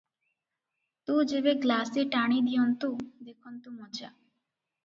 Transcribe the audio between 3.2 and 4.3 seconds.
ଦେଖନ୍ତୁ ମଜା!